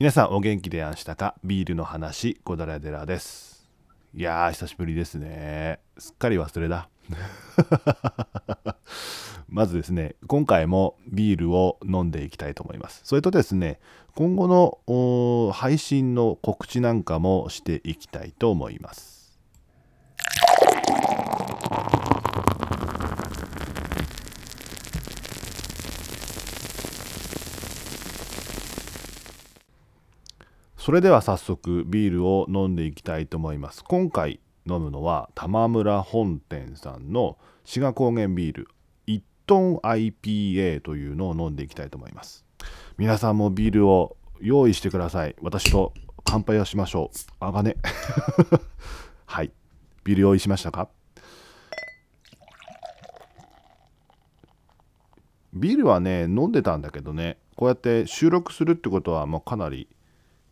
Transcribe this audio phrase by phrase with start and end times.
[0.00, 1.34] 皆さんお元気でやんしたか？
[1.42, 3.68] ビールの話小平寺です。
[4.14, 5.80] いやー久しぶりですね。
[5.98, 6.88] すっかり忘れだ。
[9.48, 13.00] まずですね今回もビールを飲んでいきたいと思います。
[13.02, 13.80] それとですね
[14.14, 14.46] 今後
[14.86, 19.17] の配信の告知なんかもしていきたいと思います。
[30.88, 33.84] それでは早速ビールを飲んでいきたいと思います。
[33.84, 37.36] 今回飲むのは玉村本店さんの
[37.66, 38.68] 志賀高原ビール
[39.06, 42.46] 1トン IPA というのを飲んでいきたいと思います。
[42.96, 45.36] 皆さんもビールを用意してください。
[45.42, 45.92] 私と
[46.24, 47.18] 乾杯をしましょう。
[47.38, 47.76] あがね。
[49.26, 49.52] はい。
[50.04, 50.88] ビール用意しましたか？
[55.52, 59.86] ビールはね飲んでたんだけどねこうやって収録するってことはもうかなり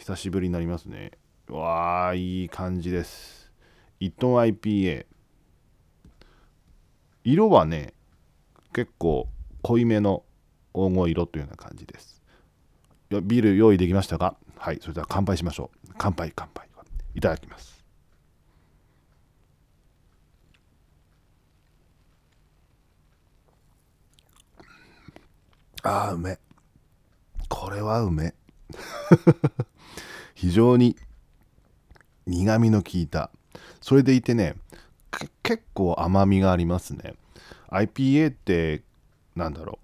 [0.00, 1.10] 久しぶりになりますね。
[1.50, 3.52] わあいい感じです。
[4.00, 5.04] 1トン IPA
[7.22, 7.92] 色はね
[8.72, 9.28] 結構
[9.60, 10.24] 濃いめの
[10.72, 12.22] 黄金色というような感じです。
[13.10, 14.36] ビール用意できましたか？
[14.56, 15.92] はいそれでは乾杯しましょう。
[15.98, 16.66] 乾杯乾杯。
[17.14, 17.84] いただきます。
[25.82, 26.38] ああうめ。
[27.50, 28.34] これはうめ。
[30.34, 30.96] 非常に
[32.26, 33.30] 苦みの効いた。
[33.80, 34.56] それでいてね
[35.42, 37.14] 結構甘みがありますね。
[37.70, 38.82] IPA って
[39.34, 39.78] なんだろ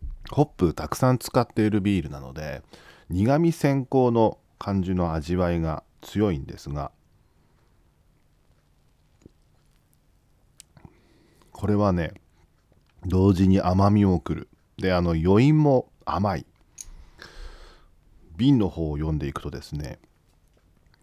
[0.00, 0.34] う。
[0.34, 2.62] ホップたくさん使っているビールなので
[3.10, 6.90] 苦味先行の感じの味わいが強いんですが
[11.52, 12.14] これはね
[13.04, 14.48] 同時に甘みを送る。
[14.78, 16.46] であの余韻も甘い。
[18.36, 19.98] 瓶の方を読んでいくとですね、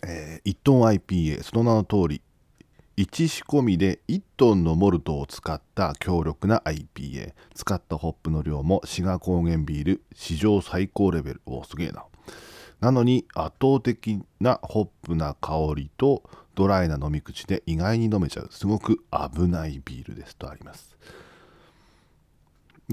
[0.05, 2.21] えー、1トン IPA その名の通り
[2.95, 11.41] 1仕込みで1トンのモルトを使った強力な IPA 使ったホップの量も志賀高原ビール史上最高レベル。
[11.47, 12.05] おすげえな。
[12.81, 16.21] なのに圧倒的なホップな香りと
[16.53, 18.49] ドライな飲み口で意外に飲めちゃう。
[18.51, 20.95] すごく危ないビールですとあります。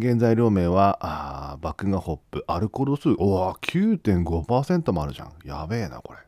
[0.00, 2.44] 原材料名はあ麦芽ホップ。
[2.47, 3.11] アルコール数。
[3.19, 5.33] おお9.5%もあるじゃん。
[5.44, 6.19] やべえなこれ。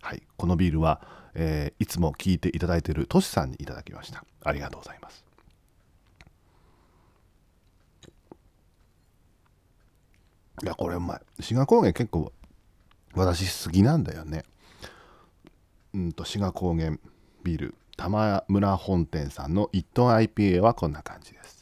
[0.00, 0.22] はい。
[0.36, 1.00] このビールは、
[1.34, 4.24] えー、いつも聞いていただいているトシさんにいただきました。
[4.44, 5.24] ありがとうございます。
[10.62, 11.42] いやこれうまい。
[11.42, 12.32] 志賀高原結構
[13.14, 14.44] 私好きなんだよね。
[15.94, 16.98] うんと志賀高原
[17.42, 17.74] ビール。
[17.96, 21.57] 玉村本店さんの1トン IPA はこんな感じです。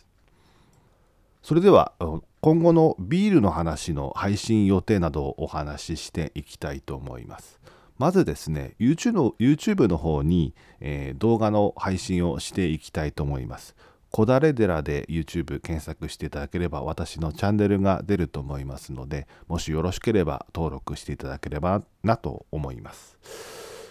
[1.46, 1.92] それでは
[2.40, 7.60] 今後のビールの話の配信予定などをお話ししていきたいと思います。
[7.98, 13.76] まずですね YouTube の YouTube の方に、えー、動画の配信をしていきたいと思います。
[14.10, 23.16] こだれ寺で YouTube 検索していただければ私のチャンネルが出ると思いますのでもしよろしければ登録していただければなと思います。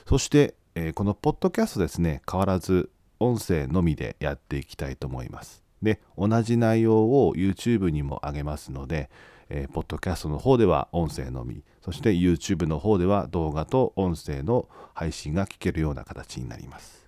[0.10, 2.90] そして、えー、このポッドキャストですね変わらず
[3.22, 5.65] 音声のみでやっていきたいと思います。
[5.86, 9.10] で同じ内容を YouTube にも上げますので、
[9.48, 17.06] えー、ポッドキャストの方では音声のみそして YouTube の方では動画と音声の配信が聞けるような形になります。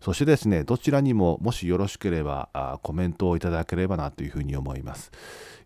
[0.00, 5.12] そしてですねどちらにももしよろしければあコメントをいただければなというふうに思います。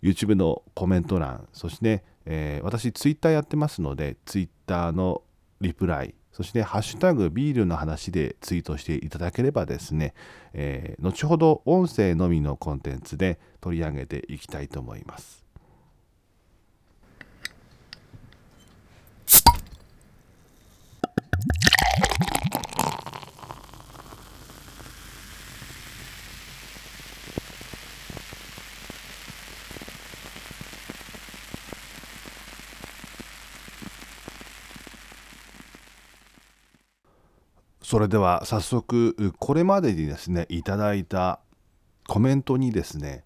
[0.03, 5.23] YouTube のコメント欄そして、えー、私 Twitter やってますので Twitter の
[5.61, 10.13] リプライそして、ハッシュタグビールの話でツイートしていただければですね、
[10.53, 15.46] えー、後ほど音声のみのコンテンツで取り上げていきたいと思います。
[37.87, 41.39] それでは早速これまでにですねいただいた
[42.09, 43.23] コメントにですね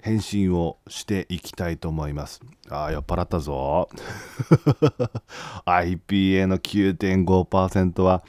[0.00, 2.40] 返信をしていきたいと思います。
[2.70, 3.88] ああ酔っ払ったぞ。
[5.66, 8.22] IPA の9.5%は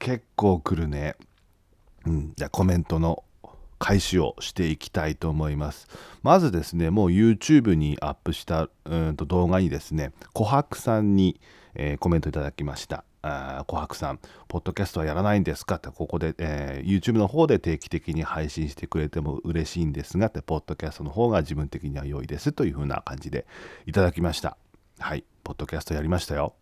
[0.00, 1.14] 結構くるね。
[2.04, 3.22] うんじゃあコメントの
[3.78, 5.86] 開始をしていきたいと思います。
[6.24, 11.40] まずですねもう YouTube にアップしたうんと動画にですね琥珀さんに、
[11.76, 13.04] えー、コメントいただきました。
[13.22, 15.76] 琥珀さん、ポッドキャストはやらないんですか？
[15.76, 23.46] って、ここで、えー、YouTube の方で定期的に配信してくれても嬉しいんですが、って、ポッドキャストの方が自分的には良いですというふうな感じで
[23.86, 24.56] いただきました。
[24.98, 25.24] はい。
[25.44, 26.54] ポッドキャストやりましたよ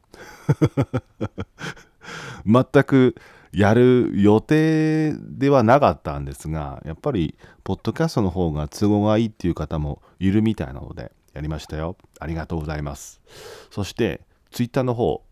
[2.46, 3.14] 全く
[3.52, 13.20] やる予定ではなかったんですがやっぱりポッドキャストの方が都合がいいっていう方もいるみたいなのでやりましたよありがとうございます
[13.70, 15.22] そしてツイッターの方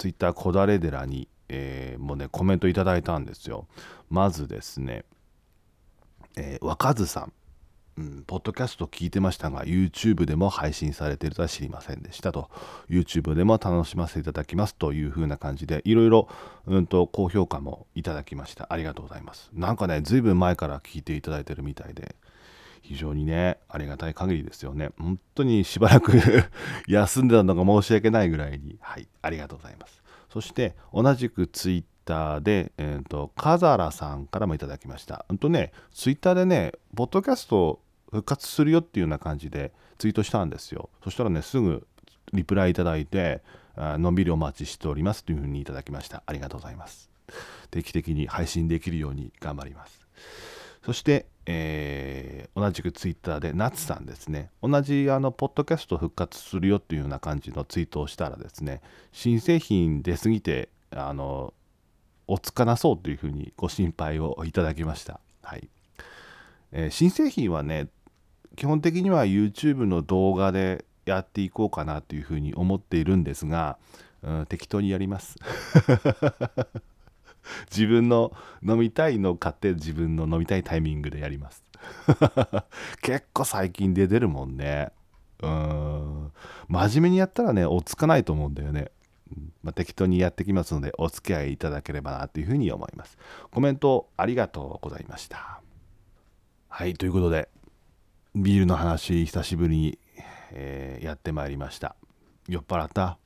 [0.00, 3.66] ツイッターこだれ寺に、えー、もうねコメントいただいたんですよ。
[4.08, 5.04] まずですね、
[6.38, 7.32] えー、若津さん。
[7.98, 12.48] うん、ポッドキャスト聞いてましたが YouTube でも配信されているとは知りませんでしたと。
[12.88, 14.74] YouTube でも楽しませていただきます。
[14.74, 16.28] という風な感じでいろいろ、
[16.66, 18.68] うんと、高評価もいただきました。
[18.70, 19.50] ありがとうございます。
[19.52, 22.16] なんかねずいぶん前から聞いていただいてるみたいで。
[22.82, 26.12] 非常にねありがたい限りですよね本当にしばらく
[26.88, 30.00] 休んでたのが申し訳ないぐらいにはいありがとうございます
[30.32, 35.24] そして同じく Twitter で、えーと、カザラさんからもいただきました。
[35.28, 37.80] ほんとね、Twitter でね、ポッドキャスト
[38.10, 40.88] 復活するよっていうような感じでツイートしたんですよ。
[41.02, 41.86] そしたらね、すぐ
[42.32, 43.42] リプライいただいて、
[43.76, 46.22] のんびりお待ちしておりますというふうにいただきました。
[46.26, 47.10] ありがとうございます。
[47.70, 50.06] 定期的に配信できるように頑張ります。
[50.84, 54.50] そして、えー、同じくツイッターでナツさんですね。
[54.62, 58.80] 同じあのポッドキャスト復活するよっていうような感じのツイートをしたらですね
[59.12, 61.54] 新製品出過ぎてあの
[62.26, 65.68] おつかなそうというふうにご心配をいただきました、はい。
[66.72, 67.88] えー、新製品はね
[68.56, 73.78] 基本的には YouTube の動画でやっていこうかなというふうに思っているんですが、
[74.22, 75.36] うん、適当にやります。
[77.70, 78.32] 自分の
[78.62, 81.64] 飲みたいのを買って自分の飲みたいタイミングでやります。
[83.02, 84.92] 結構最近で出るもんね。
[85.42, 86.32] うん。
[86.68, 88.92] 真面目にやったらね落ち着かないと思うんだよね、
[89.62, 93.16] まあ、適当にやってきますのでお付き合いいただければなというふうに思います。
[93.50, 95.60] コメントありがとうございました。
[96.68, 97.48] はいということで
[98.34, 99.98] ビールの話久しぶりに、
[100.52, 101.96] えー、やってまいりました。
[102.48, 103.18] 酔っ払った？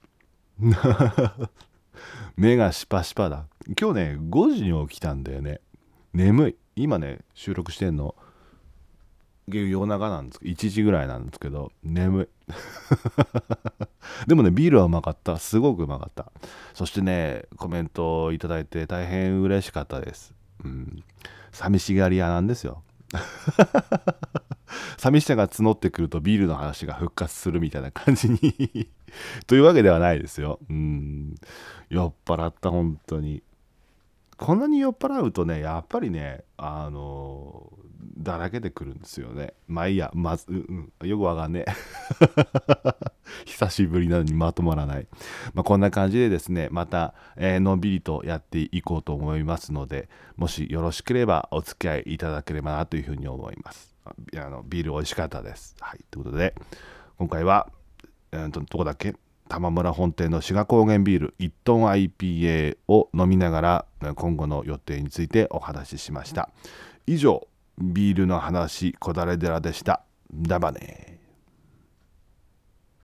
[2.36, 3.46] 目がシパシパだ。
[3.80, 5.60] 今日ね5時に起きたんだよね。
[6.12, 6.56] 眠い。
[6.76, 8.14] 今ね収録してんの。
[9.46, 12.28] 夜中なんですけど1時ぐらいなんですけど眠い。
[14.26, 15.36] でもねビールはうまかった。
[15.38, 16.32] すごくうまかった。
[16.72, 20.34] そしてねコメントをいただいて大変嬉しかったです。
[20.64, 21.04] うん。
[21.52, 22.82] 寂しがり屋なんですよ。
[25.04, 28.88] 寂しさが募ってくるとビールの話が復活するみたいな感じに
[29.46, 30.60] というわけではないですよ。
[30.70, 31.34] うん。
[31.90, 33.42] 酔っ払った、本当に。
[34.38, 37.70] こんなに酔っ払うとね、やっぱりね、あの
[38.16, 39.52] だらけてくるんですよね。
[39.68, 41.72] まあいいや、まず、うん、よくわかんねえ。
[43.44, 45.06] 久しぶりなのにまとまらない。
[45.52, 53.93] まあ、こんな感じでですね、また、えー、のんびりとやっていこうと思いますので、もしよろしければお付き合いいただければなというふうに思います。
[54.04, 55.76] あのビール美味しかったです。
[55.80, 56.54] はい、ということで、
[57.18, 57.70] 今回は、
[58.32, 59.14] えー、どこだっけ？
[59.48, 66.48] 玉村本店の志賀高原ビール1トン IPA を飲みながら今後の予定についてお話ししました。
[67.06, 67.46] 以上
[67.78, 70.02] ビールの話こだれ寺でした。
[70.32, 71.20] だばね